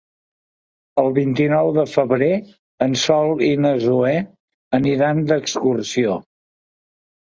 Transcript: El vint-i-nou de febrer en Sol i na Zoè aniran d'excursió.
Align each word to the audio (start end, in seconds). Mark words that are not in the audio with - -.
El 1.01 1.09
vint-i-nou 1.17 1.67
de 1.75 1.83
febrer 1.91 2.31
en 2.87 2.97
Sol 3.03 3.45
i 3.49 3.49
na 3.67 3.75
Zoè 3.85 4.15
aniran 4.81 5.23
d'excursió. 5.33 6.17